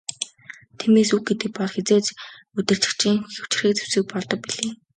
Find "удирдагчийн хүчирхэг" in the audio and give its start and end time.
2.57-3.73